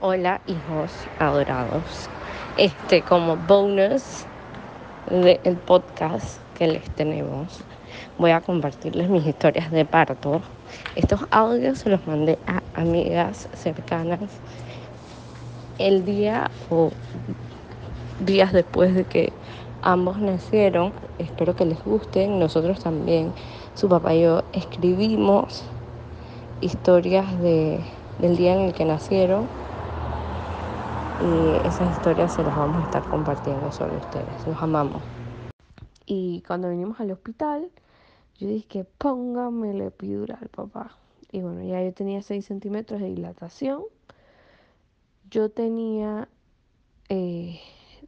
[0.00, 2.08] Hola hijos adorados.
[2.56, 4.26] Este como bonus
[5.10, 7.62] del podcast que les tenemos,
[8.16, 10.40] voy a compartirles mis historias de parto.
[10.94, 14.20] Estos audios se los mandé a amigas cercanas
[15.78, 16.92] el día o
[18.24, 19.32] días después de que
[19.82, 20.92] ambos nacieron.
[21.18, 22.38] Espero que les gusten.
[22.38, 23.32] Nosotros también,
[23.74, 25.64] su papá y yo, escribimos
[26.60, 27.80] historias de,
[28.20, 29.48] del día en el que nacieron
[31.20, 34.46] y esas historias se las vamos a estar compartiendo sobre ustedes.
[34.46, 35.02] Los amamos.
[36.06, 37.68] Y cuando vinimos al hospital,
[38.38, 40.96] yo dije póngame la epidural, papá.
[41.32, 43.82] Y bueno, ya yo tenía 6 centímetros de dilatación.
[45.30, 46.28] Yo tenía
[47.08, 47.60] eh,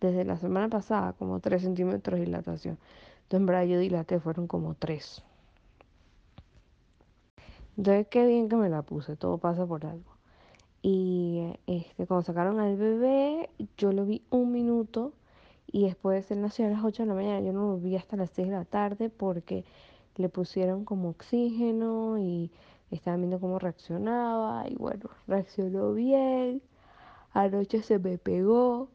[0.00, 2.78] desde la semana pasada como 3 centímetros de dilatación.
[3.22, 5.22] Entonces, en verdad, yo dilaté, fueron como 3.
[7.76, 10.13] Entonces, qué bien que me la puse, todo pasa por algo.
[10.86, 13.48] Y este, cuando sacaron al bebé,
[13.78, 15.14] yo lo vi un minuto
[15.66, 17.40] y después él nació a las 8 de la mañana.
[17.40, 19.64] Yo no lo vi hasta las 6 de la tarde porque
[20.16, 22.50] le pusieron como oxígeno y
[22.90, 24.68] estaban viendo cómo reaccionaba.
[24.68, 26.60] Y bueno, reaccionó bien.
[27.32, 28.90] Anoche se me pegó.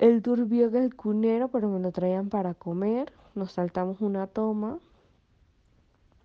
[0.00, 3.12] Él durmió en el cunero, pero me lo traían para comer.
[3.36, 4.80] Nos saltamos una toma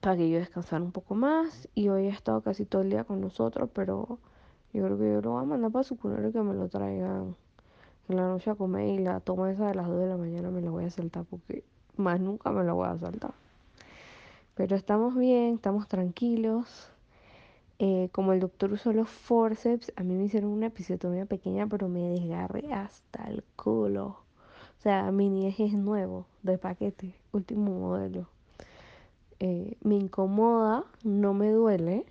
[0.02, 1.70] para que yo descansara un poco más.
[1.76, 4.18] Y hoy ha estado casi todo el día con nosotros, pero
[4.74, 6.68] yo creo que yo lo voy a mandar para su cunero y que me lo
[6.70, 7.36] traigan
[8.08, 8.88] en la noche a comer.
[8.88, 11.26] Y la toma esa de las 2 de la mañana me la voy a saltar
[11.26, 11.64] porque
[11.98, 13.34] más nunca me la voy a saltar.
[14.56, 16.92] Pero estamos bien, estamos tranquilos.
[17.80, 21.88] Eh, como el doctor usó los forceps, a mí me hicieron una episiotomía pequeña, pero
[21.88, 24.18] me desgarré hasta el culo.
[24.78, 28.28] O sea, mi niñez es nuevo, de paquete, último modelo.
[29.40, 32.06] Eh, me incomoda, no me duele,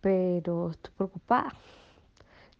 [0.00, 1.52] pero estoy preocupada.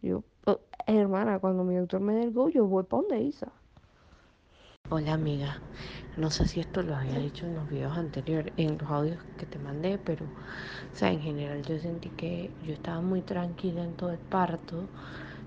[0.02, 3.52] Yo, oh, hermana, cuando mi doctor me dé el go, yo voy para donde Isa.
[4.92, 5.60] Hola amiga,
[6.16, 9.46] no sé si esto lo había dicho en los videos anteriores, en los audios que
[9.46, 13.94] te mandé, pero, o sea, en general yo sentí que yo estaba muy tranquila en
[13.94, 14.88] todo el parto.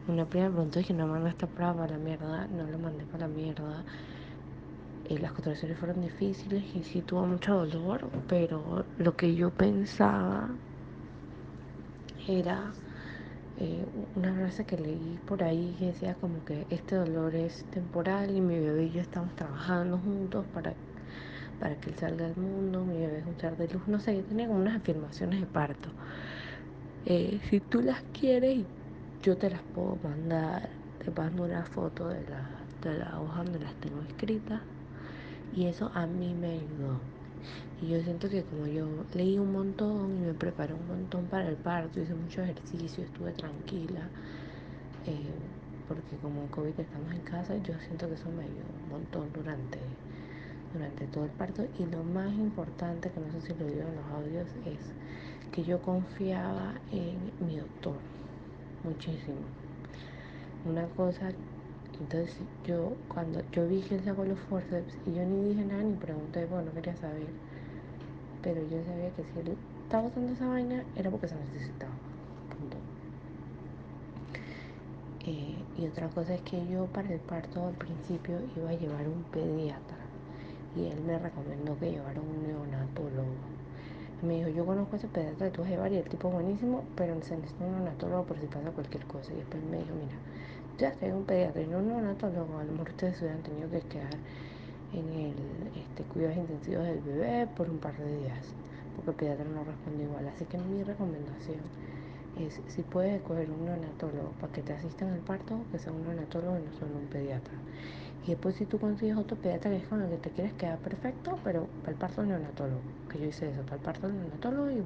[0.07, 3.27] Una primera pregunta que no manda esta prueba para la mierda, no lo mandé para
[3.27, 3.83] la mierda.
[5.05, 10.49] Eh, las contracciones fueron difíciles y sí tuvo mucho dolor, pero lo que yo pensaba
[12.27, 12.77] era
[13.55, 13.85] eh,
[14.15, 18.41] una frase que leí por ahí que decía como que este dolor es temporal y
[18.41, 20.77] mi bebé y yo estamos trabajando juntos para,
[21.59, 24.17] para que él salga al mundo, mi bebé es un ser de luz, no sé,
[24.17, 25.95] yo tenía como unas afirmaciones de parto.
[27.05, 28.67] Eh, si tú las quieres,
[29.21, 33.59] yo te las puedo mandar, te mando una foto de la, de la hoja donde
[33.59, 34.63] las tengo escritas
[35.51, 37.12] y eso a mí me ayudó.
[37.81, 41.49] Y yo siento que como yo leí un montón y me preparé un montón para
[41.49, 44.07] el parto, hice mucho ejercicio, estuve tranquila,
[45.05, 45.33] eh,
[45.87, 49.79] porque como COVID estamos en casa, yo siento que eso me ayudó un montón durante,
[50.73, 51.65] durante todo el parto.
[51.77, 54.93] Y lo más importante, que no sé si lo digo en los audios, es
[55.51, 57.97] que yo confiaba en mi doctor,
[58.83, 59.37] muchísimo.
[60.65, 61.31] Una cosa
[61.99, 65.83] entonces yo cuando yo vi que él sacó los forceps y yo ni dije nada
[65.83, 67.27] ni pregunté, bueno, no quería saber.
[68.41, 71.93] Pero yo sabía que si él estaba usando esa vaina era porque se necesitaba.
[72.49, 72.77] Punto.
[75.25, 79.07] Eh, y otra cosa es que yo para el parto al principio iba a llevar
[79.07, 79.97] un pediatra
[80.75, 83.53] y él me recomendó que llevara un neonatólogo.
[84.21, 87.13] Me dijo, yo conozco a ese pediatra vas a llevar y el tipo buenísimo, pero
[87.23, 89.33] se necesita un neonatólogo por si pasa cualquier cosa.
[89.33, 90.15] Y después me dijo, mira,
[90.77, 93.81] ya estoy un pediatra y no un neonatólogo, a lo mejor ustedes hubieran tenido que
[93.81, 94.15] quedar
[94.93, 95.33] en el
[95.75, 98.53] este, cuidados intensivos del bebé por un par de días,
[98.95, 100.27] porque el pediatra no responde igual.
[100.27, 101.59] Así que mi recomendación
[102.39, 105.91] es si puedes escoger un neonatólogo para que te asista en el parto, que sea
[105.91, 107.53] un neonatólogo y no solo un pediatra.
[108.25, 110.79] Y después si tú consigues otro pediatra que es con el que te quieres quedar
[110.79, 114.83] perfecto, pero para el parto neonatólogo, que yo hice eso, para el parto neonatólogo y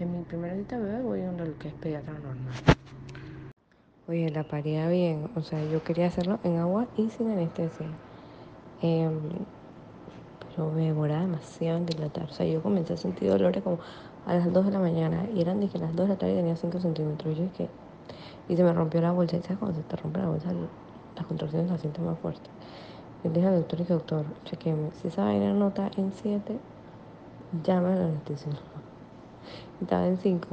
[0.00, 2.54] en mi primera cita bebé voy donde el que es pediatra normal.
[4.08, 7.86] Oye, la paría bien, o sea, yo quería hacerlo en agua y sin anestesia.
[8.82, 9.08] Eh,
[10.54, 12.24] pero me demoraba demasiado en dilatar.
[12.30, 13.78] O sea, yo comencé a sentir dolores como
[14.26, 16.18] a las 2 de la mañana y eran de que a las 2 de la
[16.18, 17.34] tarde tenía 5 centímetros.
[17.34, 17.68] Y yo dije,
[18.48, 19.40] y se me rompió la bolsa.
[19.42, 20.52] ¿Sabes cuando se te rompe la bolsa?
[21.16, 22.48] Las contracciones las sientes más fuerte.
[23.24, 26.58] Y le dije al doctor, y dije, doctor, chequeme, si esa vaina nota en 7,
[27.64, 28.62] llame al anestesiólogo.
[29.80, 30.46] Estaba en 5.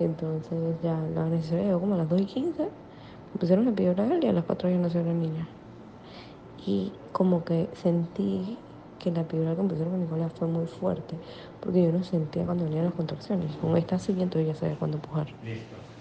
[0.00, 2.62] Entonces ya la anestesia llegó como a las 2 y 15.
[2.62, 5.46] Me pusieron el epidural y a las 4 ya nació la niña.
[6.66, 8.56] Y como que sentí
[9.02, 11.20] que la me pusieron con Nicolás fue muy fuerte,
[11.60, 13.56] porque yo no sentía cuando venían las contracciones.
[13.56, 15.34] Con esta siguiente ya sabía cuándo empujar.